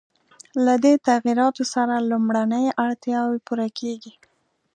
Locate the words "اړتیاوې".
2.85-3.39